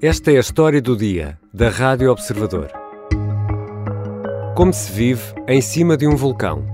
Esta 0.00 0.30
é 0.30 0.36
a 0.36 0.40
história 0.40 0.80
do 0.80 0.96
dia, 0.96 1.36
da 1.52 1.70
Rádio 1.70 2.12
Observador. 2.12 2.70
Como 4.56 4.72
se 4.72 4.92
vive 4.92 5.34
em 5.48 5.60
cima 5.60 5.96
de 5.96 6.06
um 6.06 6.14
vulcão. 6.14 6.64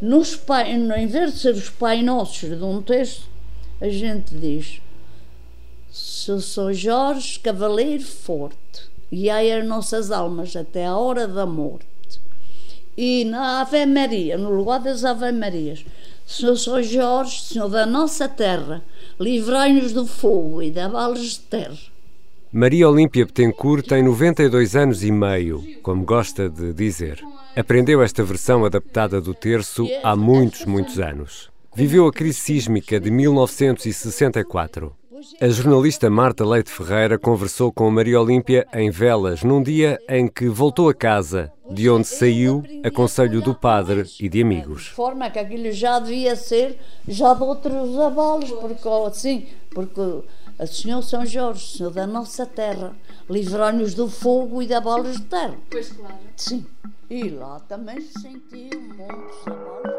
Nos 0.00 0.34
pai, 0.34 0.72
em 0.72 1.06
vez 1.06 1.34
de 1.34 1.38
ser 1.40 1.52
os 1.52 1.68
Pai 1.68 2.00
Nossos 2.00 2.48
de 2.48 2.64
um 2.64 2.80
texto, 2.80 3.28
a 3.78 3.90
gente 3.90 4.34
diz: 4.34 4.80
Se 5.90 6.40
sou 6.40 6.72
Jorge 6.72 7.38
Cavaleiro 7.40 8.04
Forte, 8.04 8.88
guiai 9.12 9.52
as 9.52 9.66
nossas 9.66 10.10
almas 10.10 10.56
até 10.56 10.86
a 10.86 10.96
hora 10.96 11.28
da 11.28 11.44
morte. 11.44 11.93
E 12.96 13.24
na 13.24 13.60
Ave 13.60 13.86
Maria, 13.86 14.38
no 14.38 14.50
lugar 14.50 14.80
das 14.80 15.04
Ave 15.04 15.32
Marias, 15.32 15.84
Senhor 16.26 16.56
São 16.56 16.82
Jorge, 16.82 17.42
Senhor 17.42 17.68
da 17.68 17.84
nossa 17.84 18.28
terra, 18.28 18.82
livrai-nos 19.18 19.92
do 19.92 20.06
fogo 20.06 20.62
e 20.62 20.70
da 20.70 20.88
balas 20.88 21.20
de 21.20 21.40
terra. 21.40 21.76
Maria 22.52 22.88
Olímpia 22.88 23.26
Betancourt 23.26 23.84
tem 23.84 24.00
92 24.02 24.76
anos 24.76 25.02
e 25.02 25.10
meio, 25.10 25.60
como 25.82 26.04
gosta 26.04 26.48
de 26.48 26.72
dizer. 26.72 27.20
Aprendeu 27.56 28.00
esta 28.00 28.22
versão 28.22 28.64
adaptada 28.64 29.20
do 29.20 29.34
terço 29.34 29.88
há 30.04 30.14
muitos, 30.14 30.64
muitos 30.64 31.00
anos. 31.00 31.50
Viveu 31.74 32.06
a 32.06 32.12
crise 32.12 32.38
sísmica 32.38 33.00
de 33.00 33.10
1964. 33.10 34.94
A 35.40 35.48
jornalista 35.48 36.10
Marta 36.10 36.44
Leite 36.44 36.70
Ferreira 36.70 37.18
conversou 37.18 37.72
com 37.72 37.90
Maria 37.90 38.20
Olímpia 38.20 38.66
em 38.74 38.90
Velas 38.90 39.42
num 39.42 39.62
dia 39.62 39.98
em 40.08 40.28
que 40.28 40.48
voltou 40.48 40.88
a 40.88 40.94
casa, 40.94 41.52
de 41.70 41.88
onde 41.88 42.06
saiu 42.06 42.62
a 42.84 42.90
conselho 42.90 43.40
do 43.40 43.54
padre 43.54 44.04
e 44.20 44.28
de 44.28 44.42
amigos. 44.42 44.84
De 44.84 44.90
forma 44.90 45.30
que 45.30 45.38
aquilo 45.38 45.72
já 45.72 45.98
devia 45.98 46.36
ser 46.36 46.78
já 47.08 47.34
de 47.34 47.42
outros 47.42 47.98
abalos, 47.98 48.50
porque 48.50 48.88
assim, 49.06 49.46
porque 49.70 50.22
a 50.58 50.66
Senhor 50.66 51.02
São 51.02 51.24
Jorge, 51.24 51.76
Senhor 51.76 51.92
da 51.92 52.06
nossa 52.06 52.46
terra, 52.46 52.94
livrai-nos 53.28 53.94
do 53.94 54.08
fogo 54.08 54.62
e 54.62 54.66
da 54.66 54.80
balas 54.80 55.16
de 55.16 55.24
terra. 55.24 55.56
Pois 55.70 55.90
claro. 55.92 56.14
Sim. 56.36 56.66
E 57.10 57.28
lá 57.28 57.60
também 57.60 58.00
se 58.00 58.20
sentiu 58.20 58.80
muitos 58.80 59.46
abalos. 59.46 59.93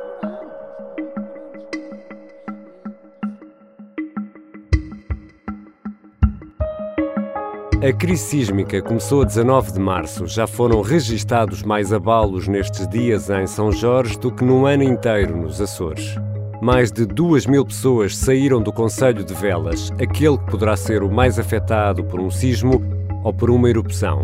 A 7.86 7.94
crise 7.94 8.24
sísmica 8.24 8.82
começou 8.82 9.22
a 9.22 9.26
19 9.26 9.74
de 9.74 9.80
março. 9.80 10.26
Já 10.26 10.48
foram 10.48 10.82
registados 10.82 11.62
mais 11.62 11.94
abalos 11.94 12.48
nestes 12.48 12.88
dias 12.88 13.30
em 13.30 13.46
São 13.46 13.72
Jorge 13.72 14.18
do 14.18 14.32
que 14.32 14.44
num 14.44 14.66
ano 14.66 14.82
inteiro 14.82 15.38
nos 15.38 15.62
Açores. 15.62 16.16
Mais 16.60 16.92
de 16.92 17.06
duas 17.06 17.46
mil 17.46 17.64
pessoas 17.64 18.18
saíram 18.18 18.60
do 18.60 18.74
Conselho 18.74 19.24
de 19.24 19.36
Velas, 19.36 19.92
aquele 20.02 20.36
que 20.36 20.50
poderá 20.50 20.76
ser 20.76 21.04
o 21.04 21.12
mais 21.12 21.38
afetado 21.38 22.04
por 22.06 22.20
um 22.20 22.32
sismo 22.32 22.82
ou 23.24 23.32
por 23.32 23.52
uma 23.52 23.70
erupção. 23.70 24.24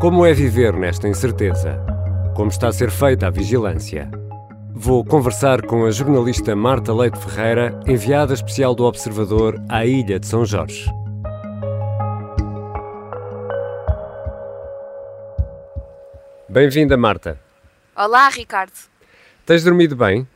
Como 0.00 0.26
é 0.26 0.32
viver 0.32 0.72
nesta 0.72 1.06
incerteza? 1.06 1.80
Como 2.34 2.50
está 2.50 2.66
a 2.66 2.72
ser 2.72 2.90
feita 2.90 3.28
a 3.28 3.30
vigilância? 3.30 4.10
Vou 4.74 5.04
conversar 5.04 5.62
com 5.62 5.84
a 5.84 5.90
jornalista 5.92 6.56
Marta 6.56 6.92
Leite 6.92 7.16
Ferreira, 7.16 7.78
enviada 7.86 8.34
especial 8.34 8.74
do 8.74 8.86
Observador 8.86 9.62
à 9.68 9.86
Ilha 9.86 10.18
de 10.18 10.26
São 10.26 10.44
Jorge. 10.44 10.90
Bem-vinda, 16.50 16.96
Marta. 16.96 17.40
Olá, 17.94 18.28
Ricardo. 18.28 18.72
Tens 19.46 19.62
dormido 19.62 19.94
bem? 19.94 20.26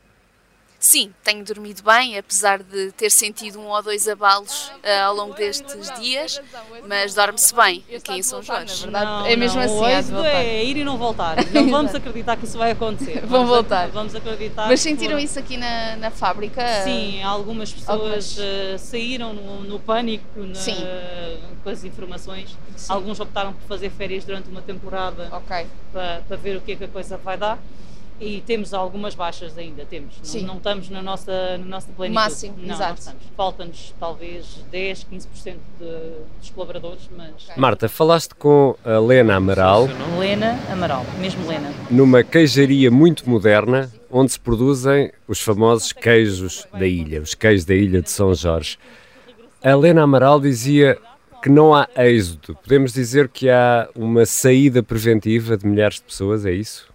Sim, 0.85 1.15
tenho 1.25 1.43
dormido 1.43 1.83
bem, 1.83 2.19
apesar 2.19 2.63
de 2.63 2.93
ter 2.93 3.09
sentido 3.09 3.59
um 3.59 3.69
ou 3.69 3.83
dois 3.83 4.07
abalos 4.07 4.69
uh, 4.69 5.07
ao 5.07 5.15
longo 5.15 5.33
destes 5.33 5.91
dias, 5.99 6.39
mas 6.87 7.15
dorme-se 7.15 7.55
bem 7.55 7.83
aqui 7.97 8.13
em 8.13 8.23
São 8.23 8.43
Jorge. 8.43 8.87
Não, 8.91 9.25
é 9.25 9.35
mesmo 9.35 9.59
não, 9.59 9.65
assim. 9.65 10.15
Hoje 10.15 10.27
é 10.27 10.63
ir 10.63 10.77
e 10.77 10.85
não 10.85 10.99
voltar. 10.99 11.37
Não 11.55 11.69
vamos 11.73 11.95
acreditar 11.95 12.37
que 12.37 12.45
isso 12.45 12.59
vai 12.59 12.73
acontecer. 12.73 13.25
Vão 13.25 13.47
voltar. 13.47 13.89
Vamos 13.89 14.15
acreditar. 14.15 14.69
Mas 14.69 14.81
sentiram 14.81 15.19
isso 15.19 15.39
aqui 15.39 15.57
na, 15.57 15.97
na 15.97 16.11
fábrica? 16.11 16.63
Sim, 16.85 17.23
algumas 17.23 17.73
pessoas 17.73 17.89
algumas... 17.89 18.37
Uh, 18.37 18.79
saíram 18.79 19.33
no, 19.33 19.63
no 19.63 19.81
pânico 19.81 20.27
na, 20.37 20.55
Sim. 20.55 20.77
com 21.63 21.71
as 21.71 21.83
informações. 21.83 22.59
Sim. 22.77 22.93
Alguns 22.93 23.19
optaram 23.21 23.55
por 23.55 23.67
fazer 23.67 23.89
férias 23.89 24.27
durante 24.27 24.51
uma 24.51 24.61
temporada 24.61 25.35
okay. 25.35 25.67
para, 25.91 26.21
para 26.29 26.37
ver 26.37 26.59
o 26.59 26.61
que 26.61 26.73
é 26.73 26.77
que 26.77 26.85
a 26.85 26.89
coisa 26.89 27.17
vai 27.17 27.39
dar. 27.39 27.59
E 28.25 28.41
temos 28.41 28.73
algumas 28.73 29.15
baixas 29.15 29.59
ainda, 29.59 29.85
temos. 29.85 30.15
Não, 30.35 30.43
não, 30.43 30.57
estamos 30.57 30.89
na 30.89 31.03
nossa, 31.03 31.59
na 31.59 31.65
nossa 31.67 31.89
plenitude. 31.89 32.15
Máximo, 32.15 32.55
não, 32.57 32.75
exato. 32.75 33.13
Falta-nos 33.37 33.95
talvez 34.01 34.65
10, 34.71 35.07
15% 35.13 35.27
de, 35.45 35.57
dos 36.41 36.49
colaboradores, 36.55 37.03
mas... 37.15 37.45
Okay. 37.45 37.55
Marta, 37.59 37.87
falaste 37.87 38.35
com 38.35 38.75
a 38.83 38.99
Lena 38.99 39.35
Amaral. 39.37 39.87
Lena 40.19 40.59
Amaral, 40.73 41.05
mesmo 41.21 41.47
Lena. 41.47 41.71
Numa 41.91 42.25
queijaria 42.25 42.91
muito 42.91 43.29
moderna, 43.29 43.93
onde 44.11 44.33
se 44.33 44.41
produzem 44.41 45.13
os 45.29 45.43
famosos 45.43 45.93
queijos 45.93 46.67
da 46.73 46.87
ilha, 46.87 47.21
os 47.21 47.35
queijos 47.35 47.67
da 47.67 47.75
ilha 47.75 48.01
de 48.01 48.11
São 48.11 48.35
Jorge. 48.35 48.79
A 49.63 49.75
Lena 49.75 50.03
Amaral 50.03 50.41
dizia 50.41 50.99
que 51.43 51.51
não 51.51 51.75
há 51.75 51.87
êxodo. 51.95 52.57
Podemos 52.63 52.91
dizer 52.95 53.29
que 53.29 53.51
há 53.51 53.87
uma 53.95 54.25
saída 54.25 54.83
preventiva 54.83 55.59
de 55.59 55.67
milhares 55.67 55.97
de 55.97 56.05
pessoas, 56.05 56.47
é 56.47 56.53
isso? 56.53 56.94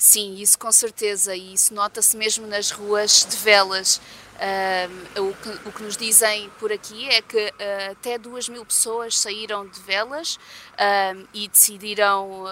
Sim, 0.00 0.36
isso 0.36 0.56
com 0.56 0.70
certeza, 0.70 1.34
e 1.34 1.54
isso 1.54 1.74
nota-se 1.74 2.16
mesmo 2.16 2.46
nas 2.46 2.70
ruas 2.70 3.26
de 3.28 3.36
velas. 3.36 4.00
Uh, 4.38 5.20
o, 5.20 5.34
que, 5.34 5.68
o, 5.68 5.72
que, 5.72 5.82
nos 5.82 5.96
dizem 5.96 6.48
por 6.60 6.70
aqui 6.70 7.08
é 7.08 7.20
que 7.20 7.36
uh, 7.36 7.90
até 7.90 8.16
duas 8.16 8.48
mil 8.48 8.64
pessoas 8.64 9.18
saíram 9.18 9.66
de 9.66 9.80
velas 9.80 10.36
uh, 10.36 11.28
e 11.34 11.48
decidiram 11.48 12.44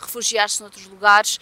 refugiar-se 0.00 0.60
noutros 0.60 0.86
lugares 0.86 1.40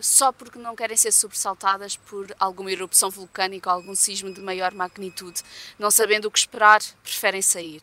só 0.00 0.32
porque 0.32 0.58
não 0.58 0.74
querem 0.74 0.96
ser 0.96 1.12
sobressaltadas 1.12 1.96
por 1.96 2.34
alguma 2.40 2.72
erupção 2.72 3.08
vulcânica 3.08 3.70
ou 3.70 3.76
algum 3.76 3.94
sismo 3.94 4.34
de 4.34 4.40
maior 4.40 4.74
magnitude. 4.74 5.42
Não 5.78 5.92
sabendo 5.92 6.24
o 6.24 6.30
que 6.30 6.40
esperar, 6.40 6.80
preferem 7.04 7.40
sair. 7.40 7.82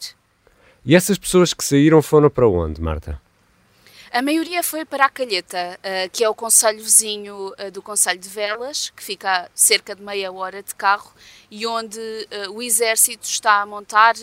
E 0.84 0.94
essas 0.94 1.18
pessoas 1.18 1.54
que 1.54 1.64
saíram 1.64 2.02
foram 2.02 2.30
para 2.30 2.50
onde, 2.50 2.82
Marta? 2.82 3.22
A 4.18 4.22
maioria 4.24 4.64
foi 4.64 4.84
para 4.84 5.06
a 5.06 5.10
Calheta, 5.10 5.78
uh, 5.78 6.10
que 6.10 6.24
é 6.24 6.28
o 6.28 6.34
conselho 6.34 6.84
vizinho 6.84 7.50
uh, 7.50 7.70
do 7.70 7.84
Conselho 7.84 8.18
de 8.18 8.28
Velas, 8.28 8.90
que 8.90 9.04
fica 9.04 9.42
a 9.42 9.50
cerca 9.54 9.94
de 9.94 10.02
meia 10.02 10.32
hora 10.32 10.64
de 10.64 10.74
carro 10.74 11.14
e 11.52 11.68
onde 11.68 12.00
uh, 12.00 12.52
o 12.52 12.64
Exército 12.64 13.28
está 13.28 13.62
a 13.62 13.66
montar 13.68 14.16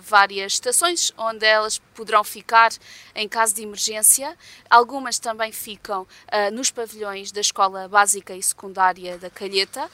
várias 0.00 0.54
estações 0.54 1.12
onde 1.18 1.44
elas 1.44 1.78
poderão 1.94 2.24
ficar 2.24 2.70
em 3.18 3.28
caso 3.28 3.54
de 3.54 3.62
emergência. 3.62 4.36
Algumas 4.70 5.18
também 5.18 5.52
ficam 5.52 6.06
nos 6.52 6.70
pavilhões 6.70 7.32
da 7.32 7.40
Escola 7.40 7.88
Básica 7.88 8.34
e 8.34 8.42
Secundária 8.42 9.18
da 9.18 9.28
Calheta, 9.28 9.90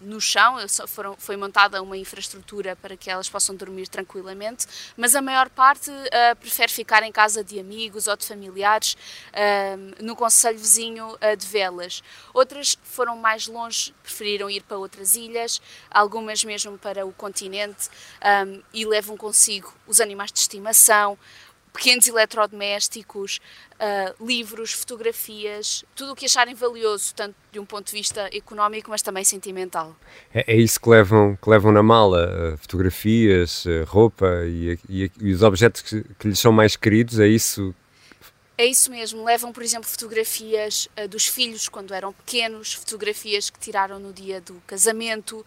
no 0.00 0.20
chão. 0.20 0.56
Foram, 0.86 1.16
foi 1.16 1.36
montada 1.36 1.80
uma 1.82 1.96
infraestrutura 1.96 2.76
para 2.76 2.96
que 2.96 3.10
elas 3.10 3.28
possam 3.28 3.54
dormir 3.54 3.88
tranquilamente, 3.88 4.66
mas 4.96 5.14
a 5.14 5.22
maior 5.22 5.48
parte 5.48 5.90
prefere 6.40 6.72
ficar 6.72 7.02
em 7.02 7.12
casa 7.12 7.44
de 7.44 7.60
amigos 7.60 8.06
ou 8.06 8.16
de 8.16 8.26
familiares 8.26 8.96
uh, 9.32 10.02
no 10.02 10.16
Conselho 10.16 10.58
Vizinho 10.58 11.14
uh, 11.14 11.36
de 11.36 11.46
Velas. 11.46 12.02
Outras 12.34 12.76
foram 12.82 13.16
mais 13.16 13.46
longe, 13.46 13.94
preferiram 14.02 14.50
ir 14.50 14.62
para 14.62 14.78
outras 14.78 15.14
ilhas, 15.14 15.60
algumas 15.90 16.42
mesmo 16.44 16.76
para 16.78 17.06
o 17.06 17.12
continente 17.12 17.88
um, 18.46 18.62
e 18.72 18.84
levam 18.84 19.16
consigo 19.16 19.72
os 19.86 20.00
animais 20.00 20.32
de 20.32 20.40
estimação, 20.40 21.18
pequenos 21.72 22.06
eletrodomésticos, 22.06 23.40
uh, 23.74 24.24
livros, 24.24 24.72
fotografias, 24.72 25.84
tudo 25.94 26.12
o 26.12 26.14
que 26.16 26.26
acharem 26.26 26.54
valioso, 26.54 27.14
tanto 27.14 27.34
de 27.50 27.58
um 27.58 27.64
ponto 27.64 27.86
de 27.86 27.92
vista 27.92 28.28
económico, 28.32 28.90
mas 28.90 29.02
também 29.02 29.24
sentimental. 29.24 29.96
É, 30.34 30.52
é 30.52 30.56
isso 30.56 30.80
que 30.80 30.88
levam, 30.88 31.36
que 31.40 31.48
levam 31.48 31.72
na 31.72 31.82
mala, 31.82 32.54
uh, 32.54 32.58
fotografias, 32.58 33.64
uh, 33.64 33.84
roupa 33.86 34.26
e, 34.44 34.78
e, 34.88 35.10
e, 35.20 35.32
os 35.32 35.42
objetos 35.42 35.82
que, 35.82 36.04
que 36.18 36.28
lhes 36.28 36.38
são 36.38 36.52
mais 36.52 36.76
queridos, 36.76 37.18
é 37.18 37.26
isso? 37.26 37.74
É 38.56 38.66
isso 38.66 38.90
mesmo, 38.90 39.24
levam, 39.24 39.50
por 39.50 39.62
exemplo, 39.62 39.88
fotografias 39.88 40.86
uh, 41.02 41.08
dos 41.08 41.26
filhos 41.26 41.68
quando 41.68 41.94
eram 41.94 42.12
pequenos, 42.12 42.74
fotografias 42.74 43.48
que 43.48 43.58
tiraram 43.58 43.98
no 43.98 44.12
dia 44.12 44.40
do 44.40 44.62
casamento, 44.66 45.38
uh, 45.38 45.44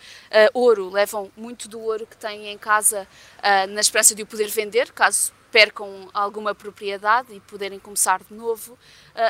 ouro, 0.53 0.89
levam 0.89 1.31
muito 1.37 1.69
do 1.69 1.79
ouro 1.79 2.07
que 2.07 2.17
têm 2.17 2.47
em 2.47 2.57
casa 2.57 3.07
uh, 3.37 3.71
na 3.71 3.79
esperança 3.79 4.15
de 4.15 4.23
o 4.23 4.25
poder 4.25 4.49
vender, 4.49 4.91
caso 4.91 5.31
percam 5.55 6.09
alguma 6.13 6.53
propriedade 6.53 7.33
e 7.33 7.39
poderem 7.39 7.79
começar 7.79 8.19
de 8.29 8.33
novo, 8.35 8.77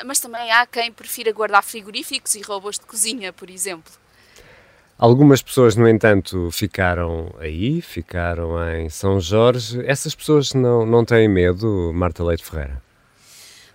mas 0.08 0.20
também 0.20 0.52
há 0.52 0.66
quem 0.66 0.92
prefira 0.92 1.32
guardar 1.32 1.62
frigoríficos 1.64 2.34
e 2.34 2.42
robôs 2.42 2.80
de 2.80 2.86
cozinha, 2.88 3.32
por 3.32 3.48
exemplo. 3.48 3.94
Algumas 4.98 5.44
pessoas, 5.44 5.76
no 5.76 5.88
entanto, 5.88 6.50
ficaram 6.52 7.32
aí, 7.38 7.80
ficaram 7.80 8.58
em 8.74 8.90
São 8.90 9.20
Jorge. 9.20 9.86
Essas 9.86 10.16
pessoas 10.16 10.52
não, 10.56 10.84
não 10.84 11.06
têm 11.06 11.30
medo, 11.30 11.92
Marta 11.94 12.24
Leite 12.24 12.44
Ferreira? 12.44 12.82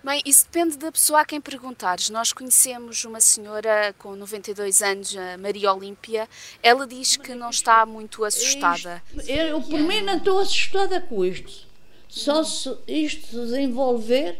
Bem, 0.03 0.21
isso 0.25 0.45
depende 0.51 0.77
da 0.77 0.91
pessoa 0.91 1.21
a 1.21 1.25
quem 1.25 1.39
perguntares. 1.39 2.09
Nós 2.09 2.33
conhecemos 2.33 3.05
uma 3.05 3.21
senhora 3.21 3.95
com 3.97 4.13
92 4.13 4.81
anos, 4.81 5.15
a 5.15 5.37
Maria 5.37 5.71
Olímpia. 5.71 6.27
Ela 6.61 6.85
diz 6.85 7.15
que 7.15 7.33
não 7.33 7.49
está 7.49 7.85
muito 7.85 8.25
assustada. 8.25 9.01
Eu, 9.25 9.61
por 9.61 9.79
mim, 9.79 10.01
não 10.01 10.17
estou 10.17 10.39
assustada 10.39 10.99
com 10.99 11.23
isto. 11.23 11.70
Só 12.11 12.43
se 12.43 12.69
isto 12.89 13.27
se 13.27 13.35
desenvolver 13.37 14.37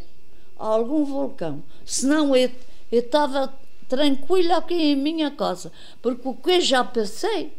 algum 0.57 1.05
vulcão. 1.05 1.63
Senão 1.85 2.35
eu, 2.35 2.51
estava 2.91 3.57
tranquila 3.87 4.57
aqui 4.57 4.73
em 4.73 4.95
minha 4.95 5.31
casa. 5.31 5.71
Porque 6.01 6.27
o 6.27 6.33
que 6.33 6.51
eu 6.51 6.61
já 6.61 6.83
pensei. 6.83 7.53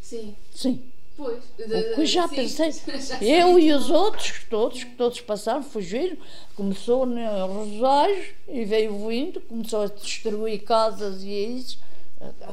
Sim. 0.00 0.34
Sim. 0.54 0.82
Pois, 1.18 1.44
o 1.58 1.94
que 1.96 2.06
já 2.06 2.26
sim, 2.28 2.34
pensei. 2.34 2.72
Já 3.00 3.22
eu 3.22 3.58
e 3.58 3.72
os 3.72 3.90
outros, 3.90 4.44
todos, 4.48 4.84
que 4.84 4.94
todos 4.96 5.20
passaram, 5.20 5.62
fugiram. 5.62 6.16
Começou 6.54 7.04
no 7.04 7.46
Rosário 7.46 8.34
e 8.48 8.64
veio 8.64 9.06
vindo, 9.06 9.40
começou 9.42 9.82
a 9.82 9.86
destruir 9.86 10.62
casas 10.62 11.22
e 11.22 11.30
isso. 11.30 11.78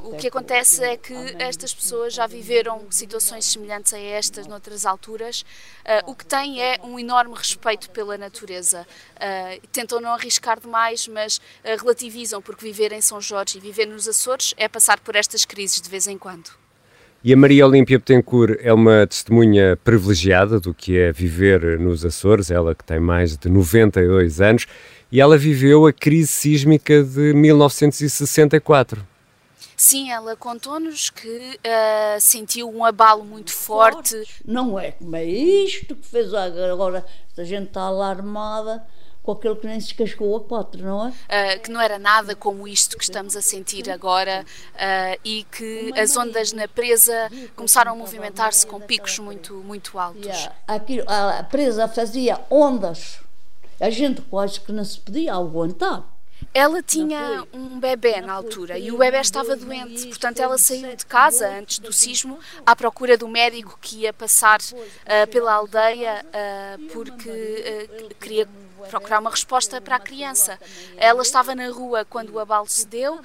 O 0.04 0.18
que 0.18 0.28
acontece 0.28 0.84
é 0.84 0.98
que 0.98 1.14
estas 1.40 1.74
pessoas 1.74 2.14
já 2.14 2.28
viveram 2.28 2.82
situações 2.90 3.46
semelhantes 3.46 3.94
a 3.94 4.00
estas 4.00 4.46
noutras 4.46 4.86
alturas. 4.86 5.42
Uh, 5.86 6.12
o 6.12 6.16
que 6.16 6.26
têm 6.26 6.62
é 6.62 6.80
um 6.84 7.00
enorme 7.00 7.34
respeito 7.34 7.90
pela 7.90 8.18
natureza. 8.18 8.86
Uh, 9.16 9.68
tentam 9.72 10.02
não 10.02 10.14
arriscar 10.14 10.60
demais, 10.60 11.08
mas 11.08 11.38
uh, 11.38 11.42
relativizam, 11.80 12.42
porque 12.42 12.66
viver 12.66 12.92
em 12.92 13.00
São 13.00 13.22
Jorge 13.22 13.58
e 13.58 13.62
viver 13.62 13.86
nos 13.86 14.08
Açores 14.08 14.54
é 14.58 14.68
passar 14.68 15.00
por 15.00 15.16
estas 15.16 15.46
crises 15.46 15.80
de 15.80 15.90
vez 15.90 16.08
em 16.08 16.18
quando. 16.18 16.52
E 17.24 17.32
a 17.32 17.38
Maria 17.38 17.66
Olímpia 17.66 17.98
Betancourt 17.98 18.58
é 18.60 18.74
uma 18.74 19.08
testemunha 19.08 19.78
privilegiada 19.82 20.60
do 20.60 20.74
que 20.74 20.98
é 20.98 21.14
viver 21.14 21.80
nos 21.80 22.04
Açores, 22.04 22.52
ela 22.52 22.76
que 22.76 22.84
tem 22.84 23.00
mais 23.00 23.38
de 23.38 23.48
92 23.48 24.42
anos, 24.42 24.68
e 25.10 25.22
ela 25.22 25.38
viveu 25.38 25.88
a 25.88 25.94
crise 25.94 26.28
sísmica 26.28 27.02
de 27.02 27.34
1964. 27.34 29.13
Sim, 29.84 30.10
ela 30.10 30.34
contou-nos 30.38 31.10
que 31.10 31.28
uh, 31.28 32.22
sentiu 32.22 32.70
um 32.70 32.86
abalo 32.86 33.26
muito 33.26 33.52
forte. 33.52 34.24
Não 34.46 34.80
é 34.80 34.92
como 34.94 35.14
é 35.14 35.26
isto 35.26 35.94
que 35.94 36.08
fez 36.08 36.34
agora, 36.34 37.06
a 37.38 37.44
gente 37.44 37.68
está 37.68 37.82
alarmada 37.82 38.82
com 39.22 39.34
aquele 39.34 39.58
que 39.58 39.68
nem 39.68 39.78
se 39.82 39.94
cascou 39.94 40.38
a 40.38 40.40
quatro, 40.40 40.82
não 40.82 41.08
é? 41.08 41.10
Uh, 41.10 41.62
que 41.62 41.70
não 41.70 41.82
era 41.82 42.00
nada 42.00 42.34
como 42.34 42.66
isto 42.66 42.98
que 42.98 43.04
estamos 43.04 43.36
a 43.36 43.42
sentir 43.42 43.92
agora 43.92 44.46
uh, 44.74 45.20
e 45.22 45.46
que 45.52 45.92
as 46.00 46.16
ondas 46.16 46.54
na 46.54 46.66
presa 46.66 47.30
começaram 47.54 47.92
a 47.92 47.96
movimentar-se 47.96 48.66
com 48.66 48.80
picos 48.80 49.20
muito, 49.20 49.56
muito 49.56 50.00
altos. 50.00 50.26
Yeah. 50.26 50.56
Aquilo, 50.66 51.04
a 51.10 51.44
presa 51.44 51.90
fazia 51.90 52.40
ondas, 52.50 53.20
a 53.82 53.90
gente 53.90 54.22
quase 54.22 54.62
que 54.62 54.72
não 54.72 54.86
se 54.86 54.98
podia 54.98 55.34
aguentar. 55.34 56.13
Ela 56.54 56.84
tinha 56.84 57.44
um 57.52 57.80
bebê 57.80 58.22
na 58.22 58.34
altura 58.34 58.78
e 58.78 58.92
o 58.92 58.98
bebê 58.98 59.20
estava 59.20 59.56
doente, 59.56 60.08
portanto 60.08 60.40
ela 60.40 60.58
saiu 60.58 60.96
de 60.96 61.06
casa 61.06 61.50
antes 61.50 61.80
do 61.80 61.92
sismo 61.92 62.40
à 62.66 62.76
procura 62.76 63.18
do 63.18 63.28
médico 63.28 63.78
que 63.82 64.02
ia 64.02 64.14
passar 64.14 64.60
uh, 64.62 65.28
pela 65.32 65.54
aldeia 65.54 66.24
uh, 66.28 66.88
porque 66.90 67.30
uh, 67.30 68.16
queria 68.16 68.48
procurar 68.90 69.20
uma 69.20 69.30
resposta 69.30 69.80
para 69.82 69.96
a 69.96 70.00
criança. 70.00 70.60
Ela 70.98 71.22
estava 71.22 71.56
na 71.56 71.70
rua 71.70 72.06
quando 72.06 72.32
o 72.32 72.40
abalo 72.40 72.68
se 72.68 72.86
deu 72.88 73.16
uh, 73.16 73.22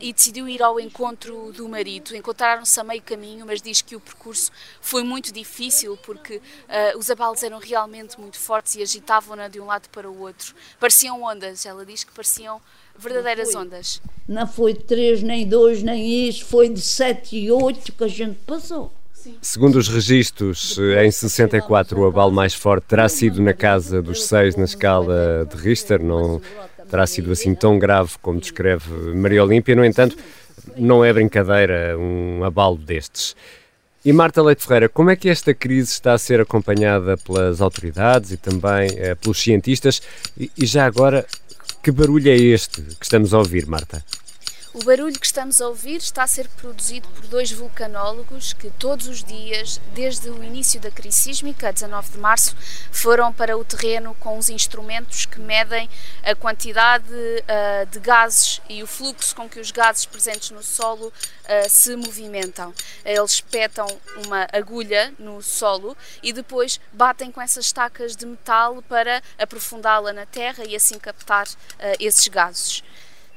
e 0.00 0.12
decidiu 0.12 0.48
ir 0.48 0.62
ao 0.62 0.78
encontro 0.80 1.52
do 1.52 1.68
marido. 1.68 2.14
Encontraram-se 2.14 2.78
a 2.80 2.84
meio 2.84 3.02
caminho, 3.02 3.46
mas 3.46 3.60
diz 3.60 3.82
que 3.82 3.96
o 3.96 4.00
percurso 4.00 4.50
foi 4.80 5.02
muito 5.02 5.32
difícil 5.32 5.96
porque 5.98 6.36
uh, 6.36 6.98
os 6.98 7.10
abalos 7.10 7.42
eram 7.42 7.58
realmente 7.58 8.18
muito 8.20 8.38
fortes 8.38 8.74
e 8.76 8.82
agitavam-na 8.82 9.48
de 9.48 9.60
um 9.60 9.66
lado 9.66 9.88
para 9.90 10.10
o 10.10 10.20
outro. 10.20 10.54
Pareciam 10.78 11.22
ondas, 11.22 11.66
ela 11.66 11.84
diz 11.84 12.04
que 12.04 12.12
pareciam 12.12 12.60
verdadeiras 12.96 13.54
não 13.54 13.62
ondas. 13.62 14.00
Não 14.26 14.46
foi 14.46 14.74
três, 14.74 15.22
nem 15.22 15.46
dois, 15.46 15.82
nem 15.82 16.28
isso, 16.28 16.44
foi 16.44 16.68
de 16.68 16.80
sete 16.80 17.36
e 17.36 17.50
oito 17.50 17.92
que 17.92 18.04
a 18.04 18.08
gente 18.08 18.38
passou. 18.40 18.92
Segundo 19.40 19.76
os 19.76 19.88
registros, 19.88 20.78
em 21.02 21.10
64 21.10 21.98
o 22.00 22.06
abalo 22.06 22.32
mais 22.32 22.54
forte 22.54 22.84
terá 22.84 23.08
sido 23.08 23.40
na 23.42 23.52
casa 23.52 24.02
dos 24.02 24.24
seis 24.24 24.56
na 24.56 24.64
escala 24.64 25.46
de 25.50 25.56
Richter, 25.56 26.02
não 26.02 26.40
terá 26.90 27.06
sido 27.06 27.30
assim 27.32 27.54
tão 27.54 27.78
grave 27.78 28.12
como 28.22 28.40
descreve 28.40 28.90
Maria 29.14 29.42
Olímpia, 29.44 29.74
no 29.74 29.84
entanto, 29.84 30.16
não 30.76 31.04
é 31.04 31.12
brincadeira 31.12 31.96
um 31.98 32.44
abalo 32.44 32.76
destes. 32.76 33.34
E 34.04 34.12
Marta 34.12 34.42
Leite 34.42 34.64
Ferreira, 34.64 34.88
como 34.88 35.10
é 35.10 35.16
que 35.16 35.28
esta 35.28 35.52
crise 35.52 35.90
está 35.90 36.12
a 36.12 36.18
ser 36.18 36.40
acompanhada 36.40 37.16
pelas 37.16 37.60
autoridades 37.60 38.30
e 38.30 38.36
também 38.36 38.88
eh, 38.96 39.14
pelos 39.16 39.40
cientistas? 39.40 40.00
E, 40.38 40.50
e 40.56 40.64
já 40.64 40.86
agora, 40.86 41.26
que 41.82 41.90
barulho 41.90 42.30
é 42.30 42.36
este 42.36 42.80
que 42.80 43.04
estamos 43.04 43.34
a 43.34 43.38
ouvir, 43.38 43.66
Marta? 43.66 44.02
O 44.80 44.84
barulho 44.84 45.18
que 45.18 45.26
estamos 45.26 45.60
a 45.60 45.66
ouvir 45.66 45.96
está 45.96 46.22
a 46.22 46.26
ser 46.28 46.48
produzido 46.50 47.08
por 47.08 47.26
dois 47.26 47.50
vulcanólogos 47.50 48.52
que 48.52 48.70
todos 48.70 49.08
os 49.08 49.24
dias, 49.24 49.80
desde 49.92 50.30
o 50.30 50.44
início 50.44 50.78
da 50.78 50.88
crise 50.88 51.18
sísmica, 51.18 51.68
a 51.68 51.72
19 51.72 52.10
de 52.10 52.18
março, 52.18 52.56
foram 52.92 53.32
para 53.32 53.58
o 53.58 53.64
terreno 53.64 54.14
com 54.20 54.38
os 54.38 54.48
instrumentos 54.48 55.26
que 55.26 55.40
medem 55.40 55.90
a 56.22 56.32
quantidade 56.36 57.12
uh, 57.12 57.86
de 57.90 57.98
gases 57.98 58.60
e 58.68 58.80
o 58.80 58.86
fluxo 58.86 59.34
com 59.34 59.48
que 59.48 59.58
os 59.58 59.72
gases 59.72 60.06
presentes 60.06 60.52
no 60.52 60.62
solo 60.62 61.08
uh, 61.08 61.12
se 61.68 61.96
movimentam. 61.96 62.72
Eles 63.04 63.32
espetam 63.32 63.84
uma 64.24 64.46
agulha 64.52 65.12
no 65.18 65.42
solo 65.42 65.96
e 66.22 66.32
depois 66.32 66.78
batem 66.92 67.32
com 67.32 67.42
essas 67.42 67.64
estacas 67.64 68.14
de 68.14 68.24
metal 68.24 68.80
para 68.88 69.24
aprofundá-la 69.40 70.12
na 70.12 70.24
terra 70.24 70.64
e 70.64 70.76
assim 70.76 71.00
captar 71.00 71.48
uh, 71.48 71.96
esses 71.98 72.28
gases. 72.28 72.84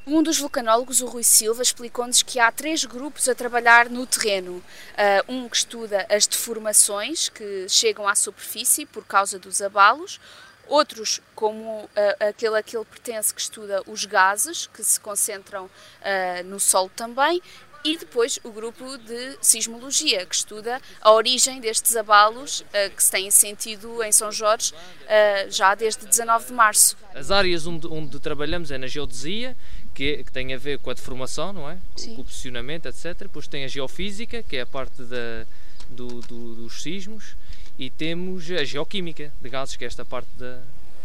Um 0.05 0.23
dos 0.23 0.39
vulcanólogos, 0.39 0.99
o 1.01 1.05
Rui 1.05 1.23
Silva, 1.23 1.61
explicou-nos 1.61 2.23
que 2.23 2.39
há 2.39 2.51
três 2.51 2.83
grupos 2.85 3.29
a 3.29 3.35
trabalhar 3.35 3.87
no 3.87 4.07
terreno. 4.07 4.53
Uh, 4.57 5.31
um 5.31 5.47
que 5.47 5.57
estuda 5.57 6.07
as 6.09 6.25
deformações 6.25 7.29
que 7.29 7.69
chegam 7.69 8.07
à 8.07 8.15
superfície 8.15 8.83
por 8.87 9.05
causa 9.05 9.37
dos 9.37 9.61
abalos, 9.61 10.19
outros, 10.67 11.21
como 11.35 11.83
uh, 11.83 11.89
aquele 12.19 12.57
a 12.57 12.63
que 12.63 12.75
ele 12.75 12.85
pertence, 12.85 13.31
que 13.31 13.41
estuda 13.41 13.83
os 13.85 14.03
gases 14.05 14.65
que 14.65 14.83
se 14.83 14.99
concentram 14.99 15.65
uh, 15.65 16.43
no 16.45 16.59
solo 16.59 16.89
também, 16.95 17.39
e 17.83 17.97
depois 17.97 18.39
o 18.43 18.51
grupo 18.51 18.97
de 18.97 19.37
sismologia, 19.41 20.25
que 20.25 20.35
estuda 20.35 20.79
a 21.01 21.11
origem 21.11 21.59
destes 21.59 21.95
abalos 21.95 22.61
uh, 22.61 22.95
que 22.95 23.03
se 23.03 23.11
têm 23.11 23.31
sentido 23.31 24.03
em 24.03 24.11
São 24.11 24.31
Jorge 24.31 24.73
uh, 24.73 25.51
já 25.51 25.73
desde 25.73 26.05
19 26.05 26.47
de 26.47 26.53
março. 26.53 26.97
As 27.13 27.31
áreas 27.31 27.65
onde, 27.65 27.87
onde 27.87 28.19
trabalhamos 28.19 28.71
é 28.71 28.77
na 28.77 28.87
geodesia, 28.87 29.57
que, 29.93 30.23
que, 30.23 30.31
tem 30.31 30.53
a 30.53 30.57
ver 30.57 30.79
com 30.79 30.89
a 30.89 30.93
deformação, 30.93 31.53
não 31.53 31.69
é? 31.69 31.77
Sim. 31.95 32.15
Com 32.15 32.21
o 32.21 32.25
posicionamento, 32.25 32.87
etc. 32.87 33.15
Depois 33.19 33.47
tem 33.47 33.63
a 33.63 33.67
geofísica, 33.67 34.43
que 34.43 34.57
é 34.57 34.61
a 34.61 34.65
parte 34.65 35.03
da, 35.03 35.45
do, 35.89 36.21
do, 36.21 36.55
dos 36.55 36.81
sismos, 36.81 37.35
e 37.77 37.89
temos 37.89 38.49
a 38.51 38.63
geoquímica 38.63 39.31
de 39.41 39.49
gases, 39.49 39.75
que 39.75 39.83
é 39.83 39.87
esta 39.87 40.05
parte 40.05 40.29
da. 40.37 40.59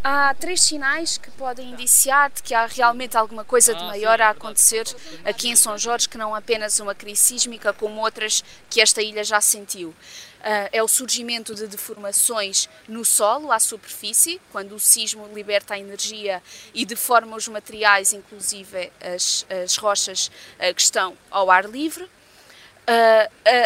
Há 0.04 0.34
três 0.34 0.62
sinais 0.62 1.18
que 1.18 1.30
podem 1.32 1.72
indiciar 1.72 2.30
de 2.30 2.40
que 2.40 2.54
há 2.54 2.66
realmente 2.66 3.16
alguma 3.16 3.44
coisa 3.44 3.74
de 3.74 3.82
ah, 3.82 3.86
maior 3.86 4.18
sim, 4.18 4.22
é 4.22 4.24
a 4.24 4.30
acontecer 4.30 4.84
aqui 5.24 5.48
em 5.48 5.56
São 5.56 5.76
Jorge, 5.76 6.08
que 6.08 6.16
não 6.16 6.32
apenas 6.32 6.78
uma 6.78 6.94
crise 6.94 7.22
sísmica, 7.22 7.72
como 7.72 8.00
outras 8.00 8.44
que 8.70 8.80
esta 8.80 9.02
ilha 9.02 9.24
já 9.24 9.40
sentiu. 9.40 9.92
Uh, 10.40 10.68
é 10.72 10.82
o 10.82 10.86
surgimento 10.86 11.54
de 11.54 11.66
deformações 11.66 12.68
no 12.86 13.04
solo, 13.04 13.50
à 13.50 13.58
superfície, 13.58 14.40
quando 14.52 14.74
o 14.74 14.78
sismo 14.78 15.28
liberta 15.34 15.74
a 15.74 15.78
energia 15.78 16.42
e 16.72 16.84
deforma 16.86 17.36
os 17.36 17.48
materiais, 17.48 18.12
inclusive 18.12 18.92
as, 19.00 19.46
as 19.64 19.76
rochas 19.76 20.28
uh, 20.28 20.74
que 20.74 20.80
estão 20.80 21.16
ao 21.30 21.50
ar 21.50 21.64
livre. 21.64 22.04
Uh, 22.04 22.08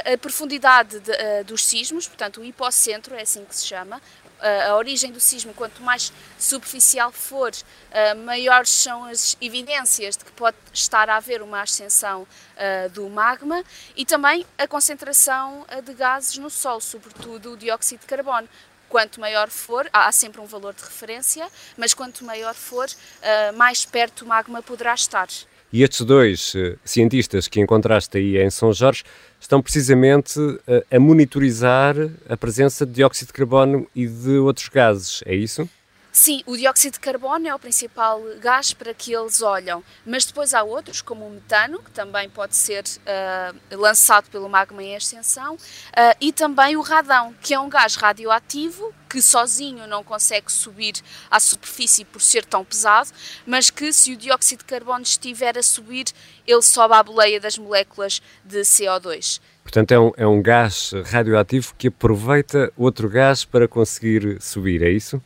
a, 0.09 0.15
a, 0.15 0.19
profundidade 0.19 0.99
de, 1.01 1.45
dos 1.45 1.63
sismos, 1.67 2.09
portanto 2.09 2.41
o 2.41 2.45
hipocentro, 2.45 3.15
é 3.15 3.21
assim 3.21 3.45
que 3.45 3.55
se 3.55 3.67
chama, 3.67 4.01
a 4.69 4.75
origem 4.77 5.13
do 5.13 5.21
sismo, 5.21 5.53
quanto 5.55 5.83
mais 5.83 6.13
superficial 6.39 7.13
for, 7.13 7.53
maiores 8.25 8.71
são 8.71 9.05
as 9.05 9.37
evidências 9.41 10.17
de 10.17 10.25
que 10.25 10.33
pode 10.33 10.57
estar 10.73 11.11
a 11.11 11.17
haver 11.17 11.43
uma 11.43 11.63
ascensão 11.63 12.27
do 12.93 13.09
magma 13.09 13.63
e 13.95 14.05
também 14.05 14.47
a 14.57 14.67
concentração 14.67 15.67
de 15.85 15.95
gases 15.95 16.39
no 16.39 16.51
Sol, 16.51 16.81
sobretudo 16.81 17.53
o 17.53 17.57
dióxido 17.57 18.01
de 18.01 18.07
carbono. 18.07 18.49
Quanto 18.89 19.21
maior 19.21 19.49
for, 19.49 19.89
há 19.93 20.11
sempre 20.11 20.41
um 20.41 20.47
valor 20.47 20.75
de 20.75 20.83
referência, 20.83 21.49
mas 21.77 21.95
quanto 21.95 22.25
maior 22.25 22.55
for, 22.55 22.89
mais 23.55 23.85
perto 23.85 24.23
o 24.23 24.27
magma 24.27 24.63
poderá 24.63 24.95
estar. 24.95 25.29
E 25.73 25.83
estes 25.83 26.05
dois 26.05 26.55
uh, 26.55 26.79
cientistas 26.85 27.47
que 27.47 27.61
encontraste 27.61 28.19
aí 28.19 28.39
em 28.39 28.51
São 28.51 28.73
Jorge 28.73 29.05
estão 29.39 29.63
precisamente 29.63 30.39
uh, 30.41 30.61
a 30.91 30.99
monitorizar 30.99 31.95
a 32.29 32.37
presença 32.37 32.85
de 32.85 32.93
dióxido 32.93 33.29
de 33.29 33.33
carbono 33.35 33.89
e 33.95 34.07
de 34.07 34.39
outros 34.39 34.69
gases, 34.69 35.23
é 35.25 35.35
isso? 35.35 35.69
Sim, 36.13 36.43
o 36.45 36.57
dióxido 36.57 36.95
de 36.95 37.01
carbono 37.01 37.47
é 37.47 37.55
o 37.55 37.59
principal 37.59 38.21
gás 38.41 38.73
para 38.73 38.93
que 38.93 39.15
eles 39.15 39.43
olham, 39.43 39.83
mas 40.05 40.25
depois 40.25 40.53
há 40.55 40.63
outros, 40.63 41.01
como 41.01 41.25
o 41.25 41.31
metano, 41.31 41.81
que 41.81 41.91
também 41.93 42.29
pode 42.29 42.57
ser 42.57 42.83
uh, 42.83 43.77
lançado 43.77 44.29
pelo 44.29 44.49
magma 44.49 44.83
em 44.83 44.97
ascensão, 44.97 45.55
uh, 45.55 46.17
e 46.21 46.33
também 46.33 46.77
o 46.77 46.81
radão, 46.81 47.33
que 47.41 47.55
é 47.55 47.61
um 47.61 47.69
gás 47.69 47.95
radioativo 47.95 48.93
que 49.11 49.21
sozinho 49.21 49.89
não 49.89 50.05
consegue 50.05 50.51
subir 50.53 50.95
à 51.29 51.41
superfície 51.41 52.05
por 52.05 52.23
ser 52.23 52.45
tão 52.45 52.65
pesado, 52.65 53.11
mas 53.45 53.69
que 53.69 53.93
se 53.93 54.13
o 54.13 54.17
dióxido 54.17 54.61
de 54.61 54.67
carbono 54.67 55.03
estiver 55.03 55.59
a 55.59 55.63
subir, 55.63 56.07
ele 56.47 56.63
sobe 56.63 56.95
à 56.95 57.03
boleia 57.03 57.41
das 57.41 57.59
moléculas 57.59 58.23
de 58.45 58.61
CO2. 58.61 59.41
Portanto, 59.65 59.93
é 59.93 59.99
um, 59.99 60.13
é 60.17 60.27
um 60.27 60.41
gás 60.41 60.93
radioativo 61.07 61.75
que 61.77 61.89
aproveita 61.89 62.73
outro 62.77 63.09
gás 63.09 63.45
para 63.45 63.67
conseguir 63.67 64.41
subir, 64.41 64.83
é 64.83 64.91
isso? 64.91 65.21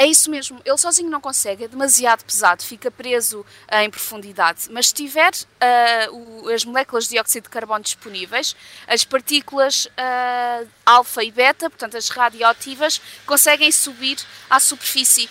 É 0.00 0.06
isso 0.06 0.30
mesmo, 0.30 0.60
ele 0.64 0.78
sozinho 0.78 1.10
não 1.10 1.20
consegue, 1.20 1.64
é 1.64 1.68
demasiado 1.68 2.24
pesado, 2.24 2.62
fica 2.62 2.88
preso 2.88 3.40
uh, 3.40 3.78
em 3.82 3.90
profundidade. 3.90 4.68
Mas 4.70 4.86
se 4.86 4.94
tiver 4.94 5.32
uh, 5.32 6.44
o, 6.44 6.48
as 6.50 6.64
moléculas 6.64 7.04
de 7.06 7.10
dióxido 7.10 7.42
de 7.42 7.48
carbono 7.48 7.82
disponíveis, 7.82 8.54
as 8.86 9.04
partículas 9.04 9.86
uh, 9.86 10.68
alfa 10.86 11.24
e 11.24 11.32
beta, 11.32 11.68
portanto 11.68 11.96
as 11.96 12.08
radioativas, 12.10 13.02
conseguem 13.26 13.72
subir 13.72 14.18
à 14.48 14.60
superfície. 14.60 15.28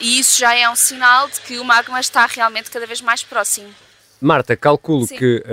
e 0.00 0.18
isso 0.18 0.38
já 0.38 0.54
é 0.56 0.68
um 0.68 0.74
sinal 0.74 1.28
de 1.28 1.38
que 1.42 1.58
o 1.58 1.64
magma 1.64 2.00
está 2.00 2.24
realmente 2.24 2.70
cada 2.70 2.86
vez 2.86 3.02
mais 3.02 3.22
próximo. 3.22 3.68
Marta, 4.18 4.56
calculo 4.56 5.06
Sim. 5.06 5.16
que 5.16 5.44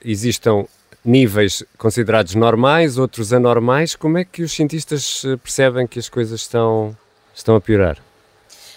existam 0.00 0.64
níveis 1.04 1.64
considerados 1.76 2.36
normais, 2.36 2.96
outros 2.98 3.32
anormais. 3.32 3.96
Como 3.96 4.16
é 4.16 4.24
que 4.24 4.42
os 4.44 4.52
cientistas 4.52 5.22
percebem 5.42 5.86
que 5.86 5.98
as 5.98 6.08
coisas 6.08 6.40
estão 6.40 6.96
estão 7.34 7.56
a 7.56 7.60
piorar? 7.60 7.98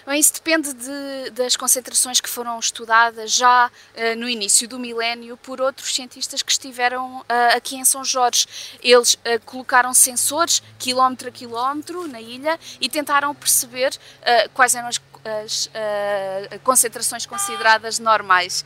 Bem, 0.08 0.22
isso 0.22 0.36
depende 0.36 0.74
de, 0.74 1.32
das 1.32 1.58
concentrações 1.58 2.22
que 2.22 2.30
foram 2.30 2.58
estudadas 2.58 3.34
já 3.34 3.68
uh, 3.68 4.18
no 4.18 4.30
início 4.30 4.66
do 4.66 4.80
milénio 4.80 5.36
por 5.36 5.60
outros 5.60 5.94
cientistas 5.94 6.42
que 6.42 6.50
estiveram 6.50 7.20
uh, 7.20 7.26
aqui 7.58 7.76
em 7.76 7.84
São 7.84 8.06
Jorge. 8.06 8.48
Eles 8.82 9.16
uh, 9.16 9.20
colocaram 9.46 9.94
sensores 9.94 10.64
quilómetro 10.80 11.28
a 11.28 11.32
quilómetro 11.32 12.08
na 12.08 12.22
ilha 12.22 12.58
e 12.80 12.88
tentaram 12.88 13.36
perceber 13.36 14.00
quais 14.54 14.76
eram 14.76 14.88
as, 14.88 15.02
as 15.44 15.70
concentrações 16.64 17.26
consideradas 17.26 18.00
normais. 18.00 18.64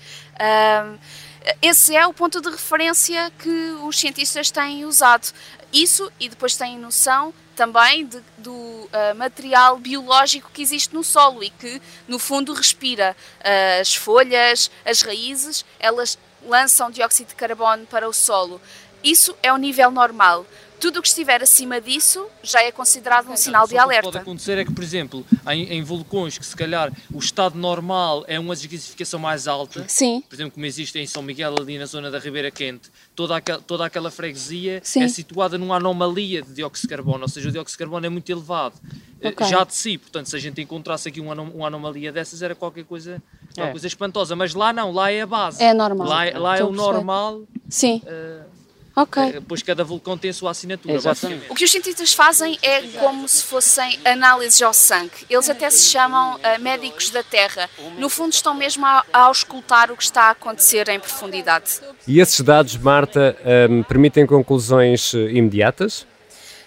esse 1.59 1.95
é 1.95 2.05
o 2.05 2.13
ponto 2.13 2.39
de 2.39 2.51
referência 2.51 3.31
que 3.39 3.77
os 3.81 3.99
cientistas 3.99 4.51
têm 4.51 4.85
usado. 4.85 5.33
Isso 5.71 6.11
e 6.19 6.27
depois 6.27 6.55
têm 6.55 6.77
noção 6.77 7.33
também 7.55 8.05
de, 8.05 8.21
do 8.37 8.51
uh, 8.53 9.15
material 9.15 9.77
biológico 9.77 10.49
que 10.51 10.61
existe 10.61 10.93
no 10.93 11.03
solo 11.03 11.43
e 11.43 11.49
que, 11.49 11.81
no 12.07 12.17
fundo, 12.17 12.53
respira. 12.53 13.15
Uh, 13.39 13.81
as 13.81 13.95
folhas, 13.95 14.71
as 14.85 15.01
raízes, 15.01 15.63
elas 15.79 16.17
lançam 16.45 16.89
dióxido 16.89 17.27
de 17.27 17.35
carbono 17.35 17.85
para 17.85 18.07
o 18.07 18.13
solo. 18.13 18.59
Isso 19.03 19.35
é 19.41 19.51
o 19.51 19.57
nível 19.57 19.91
normal. 19.91 20.45
Tudo 20.81 20.97
o 20.97 21.01
que 21.01 21.07
estiver 21.07 21.43
acima 21.43 21.79
disso 21.79 22.25
já 22.41 22.63
é 22.63 22.71
considerado 22.71 23.29
um 23.29 23.37
sinal 23.37 23.67
de 23.67 23.77
alerta. 23.77 24.07
O 24.07 24.11
que 24.11 24.17
pode 24.17 24.23
acontecer 24.23 24.57
é 24.57 24.65
que, 24.65 24.73
por 24.73 24.83
exemplo, 24.83 25.23
em, 25.47 25.73
em, 25.73 25.83
vulcões 25.83 26.39
que 26.39 26.45
se 26.45 26.55
calhar 26.55 26.91
o 27.13 27.19
estado 27.19 27.55
normal 27.55 28.25
é 28.27 28.39
uma 28.39 28.55
desgasificação 28.55 29.19
mais 29.19 29.47
alta, 29.47 29.85
Sim. 29.87 30.23
por 30.27 30.33
exemplo, 30.35 30.53
como 30.53 30.65
existe 30.65 30.97
em 30.97 31.05
São 31.05 31.21
Miguel, 31.21 31.53
ali 31.59 31.77
na 31.77 31.85
zona 31.85 32.09
da 32.09 32.17
Ribeira 32.17 32.49
Quente, 32.49 32.89
toda 33.15 33.35
aquela, 33.35 33.61
toda 33.61 33.85
aquela 33.85 34.09
freguesia 34.09 34.81
Sim. 34.83 35.03
é 35.03 35.07
situada 35.07 35.55
numa 35.55 35.75
anomalia 35.75 36.41
de 36.41 36.51
dióxido 36.51 36.87
de 36.87 36.95
carbono, 36.95 37.21
ou 37.21 37.29
seja, 37.29 37.49
o 37.49 37.51
dióxido 37.51 37.77
de 37.77 37.79
carbono 37.79 38.05
é 38.07 38.09
muito 38.09 38.31
elevado. 38.31 38.73
Eh, 39.21 39.29
okay. 39.29 39.47
Já 39.47 39.63
de 39.63 39.75
si, 39.75 39.99
portanto, 39.99 40.29
se 40.29 40.35
a 40.35 40.39
gente 40.39 40.59
encontrasse 40.61 41.07
aqui 41.07 41.21
uma, 41.21 41.39
uma 41.39 41.67
anomalia 41.67 42.11
dessas, 42.11 42.41
era 42.41 42.55
qualquer 42.55 42.85
coisa, 42.85 43.21
é. 43.55 43.69
coisa 43.69 43.85
espantosa. 43.85 44.35
Mas 44.35 44.55
lá 44.55 44.73
não, 44.73 44.91
lá 44.91 45.11
é 45.11 45.21
a 45.21 45.27
base. 45.27 45.61
É 45.61 45.75
normal. 45.75 46.07
Lá, 46.07 46.23
lá 46.39 46.57
é 46.57 46.63
o 46.63 46.71
normal. 46.71 47.43
Sim. 47.69 48.01
Uh, 48.03 48.60
Ok. 48.95 49.21
Eh, 49.23 49.41
pois 49.47 49.63
cada 49.63 49.83
vulcão 49.83 50.17
tem 50.17 50.31
a 50.31 50.33
sua 50.33 50.51
assinatura. 50.51 50.95
Exatamente. 50.95 51.49
O 51.49 51.55
que 51.55 51.63
os 51.63 51.71
cientistas 51.71 52.13
fazem 52.13 52.57
é 52.61 52.81
como 52.99 53.27
se 53.27 53.43
fossem 53.43 53.99
análises 54.03 54.61
ao 54.61 54.73
sangue. 54.73 55.25
Eles 55.29 55.49
até 55.49 55.69
se 55.69 55.85
chamam 55.85 56.35
uh, 56.35 56.61
médicos 56.61 57.09
da 57.09 57.23
Terra. 57.23 57.69
No 57.97 58.09
fundo, 58.09 58.33
estão 58.33 58.53
mesmo 58.53 58.85
a, 58.85 59.05
a 59.13 59.19
auscultar 59.21 59.91
o 59.91 59.97
que 59.97 60.03
está 60.03 60.23
a 60.23 60.29
acontecer 60.31 60.89
em 60.89 60.99
profundidade. 60.99 61.79
E 62.05 62.19
esses 62.19 62.41
dados, 62.41 62.75
Marta, 62.77 63.37
um, 63.43 63.49
ehm, 63.49 63.83
permitem 63.83 64.25
conclusões 64.25 65.13
eh, 65.13 65.31
imediatas? 65.31 66.05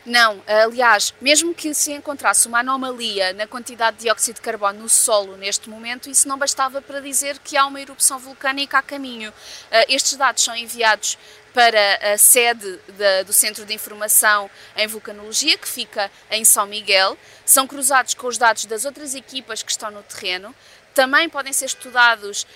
Não, 0.07 0.43
aliás, 0.47 1.15
mesmo 1.19 1.55
que 1.55 1.73
se 1.73 1.91
encontrasse 1.93 2.47
uma 2.47 2.61
anomalia 2.61 3.33
na 3.33 3.47
quantidade 3.47 3.97
de 3.97 4.03
dióxido 4.03 4.37
de 4.37 4.43
carbono 4.43 4.81
no 4.81 4.89
solo 4.89 5.35
neste 5.39 5.71
momento, 5.71 6.11
isso 6.11 6.29
não 6.29 6.37
bastava 6.37 6.83
para 6.83 7.01
dizer 7.01 7.39
que 7.39 7.57
há 7.57 7.67
uma 7.67 7.81
erupção 7.81 8.19
vulcânica 8.19 8.77
a 8.77 8.83
caminho. 8.83 9.33
Estes 9.89 10.17
dados 10.17 10.45
são 10.45 10.55
enviados 10.55 11.17
para 11.55 12.13
a 12.13 12.19
sede 12.19 12.81
do 13.25 13.33
Centro 13.33 13.65
de 13.65 13.73
Informação 13.73 14.51
em 14.77 14.89
Vulcanologia, 14.89 15.57
que 15.57 15.69
fica 15.69 16.11
em 16.31 16.45
São 16.45 16.67
Miguel. 16.67 17.17
São 17.47 17.67
cruzados 17.67 18.13
com 18.15 18.27
os 18.27 18.37
dados 18.37 18.67
das 18.67 18.85
outras 18.85 19.15
equipas 19.15 19.63
que 19.63 19.71
estão 19.71 19.91
no 19.91 20.03
terreno. 20.03 20.55
Também 20.93 21.29
podem 21.29 21.53
ser 21.53 21.65
estudados 21.65 22.45
uh, 22.45 22.47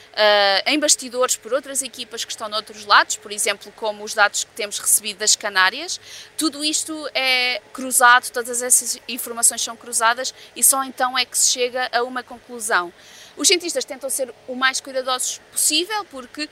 em 0.67 0.79
bastidores 0.79 1.37
por 1.37 1.53
outras 1.53 1.83
equipas 1.83 2.25
que 2.25 2.31
estão 2.31 2.49
noutros 2.49 2.85
lados, 2.85 3.17
por 3.17 3.33
exemplo, 3.33 3.73
como 3.75 4.05
os 4.05 4.15
dados 4.15 4.45
que 4.45 4.51
temos 4.53 4.79
recebido 4.79 5.19
das 5.19 5.35
Canárias. 5.35 6.01
Tudo 6.37 6.65
isto 6.65 7.09
é 7.15 7.61
cruzado, 7.73 8.31
todas 8.31 8.63
essas 8.63 9.01
informações 9.09 9.61
são 9.61 9.77
cruzadas 9.77 10.33
e 10.55 10.63
só 10.63 10.85
então 10.85 11.19
é 11.19 11.25
que 11.25 11.37
se 11.37 11.51
chega 11.51 11.89
a 11.93 12.03
uma 12.05 12.23
conclusão. 12.23 12.93
Os 13.39 13.47
cientistas 13.47 13.85
tentam 13.85 14.11
ser 14.11 14.35
o 14.49 14.57
mais 14.57 14.81
cuidadosos 14.81 15.41
possível, 15.53 16.05
porque 16.07 16.43
uh, 16.43 16.49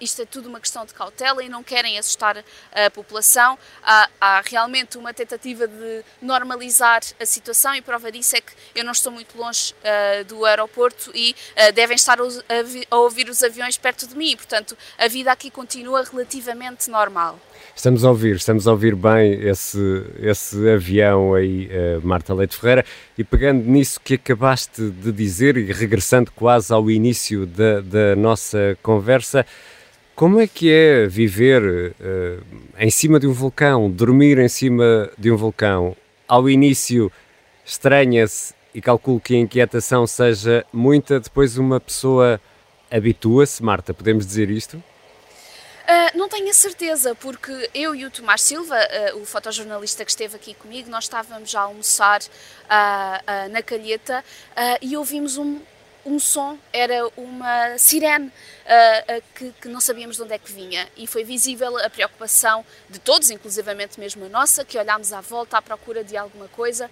isto 0.00 0.22
é 0.22 0.24
tudo 0.24 0.48
uma 0.48 0.60
questão 0.60 0.86
de 0.86 0.94
cautela 0.94 1.42
e 1.42 1.48
não 1.48 1.64
querem 1.64 1.98
assustar 1.98 2.44
a 2.72 2.88
população. 2.88 3.58
Há, 3.82 4.08
há, 4.20 4.40
realmente 4.46 4.96
uma 4.96 5.12
tentativa 5.12 5.66
de 5.66 6.04
normalizar 6.22 7.00
a 7.18 7.26
situação 7.26 7.74
e 7.74 7.82
prova 7.82 8.12
disso 8.12 8.36
é 8.36 8.40
que 8.40 8.52
eu 8.76 8.84
não 8.84 8.92
estou 8.92 9.10
muito 9.10 9.36
longe 9.36 9.74
uh, 9.74 10.24
do 10.24 10.44
aeroporto 10.44 11.10
e 11.12 11.34
uh, 11.56 11.72
devem 11.72 11.96
estar 11.96 12.20
a, 12.20 12.24
a, 12.24 12.96
ouvir 12.96 13.28
os 13.28 13.42
aviões 13.42 13.76
perto 13.76 14.06
de 14.06 14.16
mim. 14.16 14.36
Portanto, 14.36 14.78
a 14.96 15.08
vida 15.08 15.32
aqui 15.32 15.50
continua 15.50 16.04
relativamente 16.04 16.88
normal. 16.88 17.40
Estamos 17.74 18.04
a 18.04 18.10
ouvir, 18.10 18.36
estamos 18.36 18.68
a 18.68 18.72
ouvir 18.72 18.94
bem 18.94 19.32
esse, 19.40 20.04
esse 20.20 20.68
avião 20.68 21.34
aí, 21.34 21.68
uh, 21.68 22.06
Marta 22.06 22.34
Leite 22.34 22.56
Ferreira, 22.56 22.84
e 23.16 23.24
pegando 23.24 23.64
nisso 23.64 24.00
que 24.00 24.14
acabaste 24.14 24.90
de 24.90 25.10
dizer 25.10 25.56
e 25.56 25.72
regressando 25.72 26.30
quase 26.32 26.72
ao 26.72 26.90
início 26.90 27.46
da, 27.46 27.80
da 27.80 28.16
nossa 28.16 28.76
conversa, 28.82 29.46
como 30.14 30.38
é 30.38 30.46
que 30.46 30.70
é 30.70 31.06
viver 31.06 31.62
uh, 31.62 32.42
em 32.78 32.90
cima 32.90 33.18
de 33.18 33.26
um 33.26 33.32
vulcão, 33.32 33.90
dormir 33.90 34.38
em 34.38 34.48
cima 34.48 35.10
de 35.16 35.30
um 35.30 35.36
vulcão? 35.36 35.96
Ao 36.28 36.50
início 36.50 37.10
estranha-se 37.64 38.52
e 38.74 38.82
calculo 38.82 39.18
que 39.20 39.34
a 39.34 39.38
inquietação 39.38 40.06
seja 40.06 40.66
muita, 40.72 41.18
depois 41.18 41.56
uma 41.56 41.80
pessoa 41.80 42.40
habitua-se, 42.90 43.62
Marta, 43.62 43.94
podemos 43.94 44.26
dizer 44.26 44.50
isto? 44.50 44.82
Uh, 45.90 46.16
não 46.16 46.28
tenho 46.28 46.48
a 46.48 46.54
certeza, 46.54 47.16
porque 47.16 47.68
eu 47.74 47.96
e 47.96 48.06
o 48.06 48.10
Tomás 48.12 48.42
Silva, 48.42 48.76
uh, 48.76 49.20
o 49.20 49.26
fotojornalista 49.26 50.04
que 50.04 50.12
esteve 50.12 50.36
aqui 50.36 50.54
comigo, 50.54 50.88
nós 50.88 51.04
estávamos 51.04 51.52
a 51.52 51.62
almoçar 51.62 52.20
uh, 52.22 53.48
na 53.50 53.60
calheta 53.60 54.24
e 54.80 54.96
ouvimos 54.96 55.36
um, 55.36 55.58
um 56.06 56.20
som, 56.20 56.56
era 56.72 57.08
uma 57.16 57.76
sirene 57.76 58.30
que, 59.34 59.52
que, 59.60 59.68
não 59.68 59.80
sabíamos 59.80 60.16
de 60.16 60.22
onde 60.22 60.34
é 60.34 60.38
que 60.38 60.52
vinha 60.52 60.86
e 60.96 61.08
foi 61.08 61.24
visível 61.24 61.76
a 61.78 61.90
preocupação 61.90 62.64
de 62.88 63.00
todos, 63.00 63.28
inclusivamente 63.30 63.98
mesmo 63.98 64.24
a 64.26 64.28
nossa, 64.28 64.64
que 64.64 64.78
olhámos 64.78 65.12
à 65.12 65.20
volta 65.20 65.58
à 65.58 65.62
procura 65.62 66.04
de 66.04 66.16
alguma 66.16 66.46
coisa. 66.48 66.88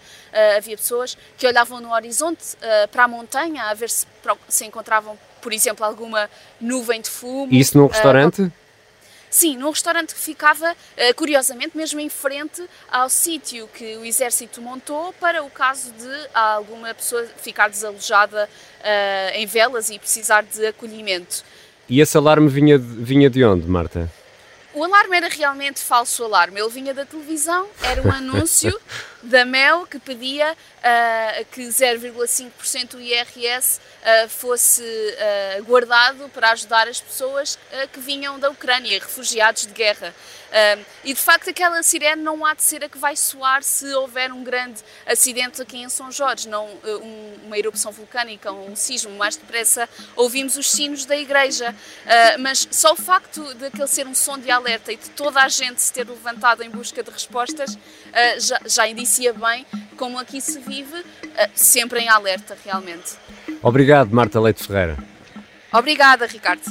havia 0.56 0.76
pessoas 0.76 1.16
que 1.36 1.46
olhavam 1.46 1.80
no 1.80 1.92
horizonte 1.92 2.56
para 2.90 3.04
a 3.04 3.08
montanha 3.08 3.64
a 3.64 3.74
ver 3.74 3.90
se, 3.90 4.06
se 4.48 4.64
encontravam, 4.64 5.16
por 5.40 5.52
exemplo, 5.52 5.84
alguma 5.84 6.28
nuvem 6.60 7.00
de 7.00 7.10
fumo. 7.10 7.54
Isso 7.54 7.78
num 7.78 7.86
restaurante? 7.86 8.50
Sim, 9.30 9.58
num 9.58 9.70
restaurante 9.70 10.14
que 10.14 10.20
ficava, 10.20 10.74
eh, 10.96 11.12
curiosamente, 11.12 11.76
mesmo 11.76 12.00
em 12.00 12.08
frente 12.08 12.62
ao 12.90 13.10
sítio 13.10 13.68
que 13.68 13.96
o 13.96 14.04
exército 14.04 14.62
montou 14.62 15.12
para 15.20 15.42
o 15.42 15.50
caso 15.50 15.92
de 15.92 16.28
alguma 16.32 16.94
pessoa 16.94 17.26
ficar 17.36 17.68
desalojada 17.68 18.48
uh, 18.80 19.36
em 19.36 19.46
velas 19.46 19.90
e 19.90 19.98
precisar 19.98 20.42
de 20.42 20.66
acolhimento. 20.66 21.44
E 21.88 22.00
esse 22.00 22.16
alarme 22.16 22.48
vinha, 22.48 22.78
vinha 22.78 23.28
de 23.28 23.44
onde, 23.44 23.66
Marta? 23.66 24.10
O 24.74 24.84
alarme 24.84 25.16
era 25.16 25.28
realmente 25.28 25.80
falso 25.80 26.22
alarme. 26.24 26.60
Ele 26.60 26.68
vinha 26.68 26.94
da 26.94 27.04
televisão, 27.04 27.66
era 27.82 28.02
um 28.02 28.12
anúncio 28.12 28.78
da 29.22 29.44
MEL 29.44 29.86
que 29.86 29.98
pedia 29.98 30.52
uh, 30.78 31.44
que 31.50 31.62
0,5% 31.62 32.90
do 32.90 33.00
IRS 33.00 33.80
uh, 33.80 34.28
fosse 34.28 34.82
uh, 34.82 35.64
guardado 35.64 36.28
para 36.28 36.52
ajudar 36.52 36.88
as 36.88 37.00
pessoas 37.00 37.58
que 37.92 38.00
vinham 38.00 38.38
da 38.38 38.50
Ucrânia, 38.50 38.98
refugiados 38.98 39.66
de 39.66 39.72
guerra. 39.72 40.14
e 41.04 41.12
de 41.12 41.20
facto 41.20 41.50
aquela 41.50 41.82
sirene 41.82 42.22
não 42.22 42.44
há 42.44 42.54
de 42.54 42.62
ser 42.62 42.82
a 42.84 42.88
que 42.88 42.96
vai 42.96 43.14
soar 43.14 43.62
se 43.62 43.92
houver 43.94 44.32
um 44.32 44.42
grande 44.42 44.80
acidente 45.06 45.60
aqui 45.60 45.78
em 45.78 45.88
São 45.88 46.10
Jorge, 46.10 46.48
não 46.48 46.66
um, 46.66 47.34
uma 47.44 47.58
erupção 47.58 47.92
vulcânica, 47.92 48.50
um 48.50 48.74
sismo, 48.74 49.10
mais 49.16 49.36
depressa 49.36 49.88
ouvimos 50.16 50.56
os 50.56 50.70
sinos 50.70 51.04
da 51.04 51.16
igreja. 51.16 51.74
mas 52.38 52.66
só 52.70 52.92
o 52.92 52.96
facto 52.96 53.54
de 53.54 53.66
aquele 53.66 53.88
ser 53.88 54.06
um 54.06 54.14
som 54.14 54.38
de 54.38 54.50
alerta 54.50 54.92
e 54.92 54.96
de 54.96 55.10
toda 55.10 55.42
a 55.42 55.48
gente 55.48 55.80
se 55.82 55.92
ter 55.92 56.08
levantado 56.08 56.62
em 56.62 56.70
busca 56.70 57.02
de 57.02 57.10
respostas 57.10 57.78
já, 58.38 58.60
já 58.64 58.88
bem 59.38 59.66
como 59.96 60.18
aqui 60.18 60.40
se 60.40 60.60
vive, 60.60 61.04
sempre 61.54 62.00
em 62.00 62.08
alerta 62.08 62.56
realmente. 62.64 63.16
Obrigado, 63.62 64.14
Marta 64.14 64.40
Leite 64.40 64.66
Ferreira. 64.66 64.96
Obrigada, 65.72 66.26
Ricardo. 66.26 66.62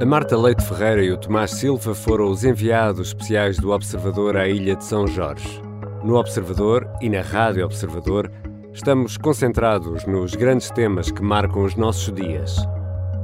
A 0.00 0.06
Marta 0.06 0.36
Leite 0.36 0.62
Ferreira 0.66 1.02
e 1.02 1.10
o 1.12 1.16
Tomás 1.16 1.52
Silva 1.52 1.94
foram 1.94 2.30
os 2.30 2.44
enviados 2.44 3.08
especiais 3.08 3.58
do 3.58 3.70
Observador 3.70 4.36
à 4.36 4.48
Ilha 4.48 4.76
de 4.76 4.84
São 4.84 5.06
Jorge. 5.06 5.62
No 6.02 6.16
Observador 6.16 6.86
e 7.00 7.08
na 7.08 7.22
Rádio 7.22 7.64
Observador, 7.64 8.30
estamos 8.72 9.16
concentrados 9.16 10.04
nos 10.04 10.34
grandes 10.34 10.70
temas 10.70 11.10
que 11.10 11.22
marcam 11.22 11.64
os 11.64 11.74
nossos 11.74 12.12
dias: 12.12 12.56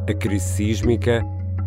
a 0.09 0.15
crise 0.15 0.47
sísmica, 0.47 1.23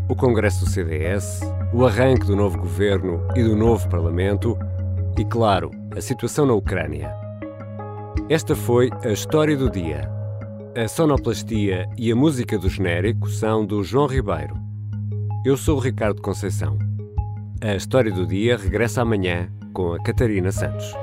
o 0.08 0.16
Congresso 0.16 0.66
do 0.66 0.70
CDS, 0.70 1.42
o 1.74 1.86
arranque 1.86 2.26
do 2.26 2.36
novo 2.36 2.58
governo 2.58 3.26
e 3.36 3.44
do 3.44 3.56
novo 3.56 3.88
Parlamento 3.90 4.58
e, 5.18 5.24
claro, 5.26 5.72
a 5.96 6.02
situação 6.02 6.46
na 6.46 6.54
Ucrânia. 6.54 7.14
Esta 8.30 8.56
foi 8.56 8.90
a 9.04 9.10
história 9.10 9.56
do 9.56 9.70
dia. 9.70 10.10
A 10.76 10.88
sonoplastia 10.88 11.88
e 11.98 12.12
a 12.12 12.16
música 12.16 12.58
do 12.58 12.70
genérico 12.70 13.30
são 13.30 13.66
do 13.66 13.84
João 13.84 14.08
Ribeiro. 14.08 14.56
Eu 15.46 15.56
sou 15.58 15.78
o 15.78 15.82
Ricardo 15.82 16.22
Conceição. 16.22 16.78
A 17.62 17.76
história 17.76 18.12
do 18.12 18.26
dia 18.26 18.58
regressa 18.58 19.02
amanhã 19.02 19.50
com 19.74 19.94
a 19.94 20.04
Catarina 20.04 20.52
Santos. 20.52 21.03